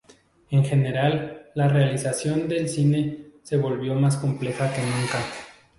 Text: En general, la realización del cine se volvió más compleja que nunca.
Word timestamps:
En 0.49 0.65
general, 0.65 1.51
la 1.53 1.67
realización 1.67 2.47
del 2.47 2.67
cine 2.69 3.33
se 3.43 3.55
volvió 3.57 3.93
más 3.93 4.17
compleja 4.17 4.73
que 4.73 4.81
nunca. 4.81 5.19